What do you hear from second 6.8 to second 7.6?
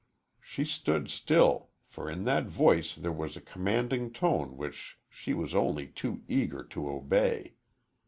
obey.